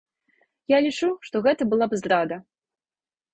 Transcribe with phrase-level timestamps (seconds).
[0.71, 2.35] Я лічу, што гэта была б здрада.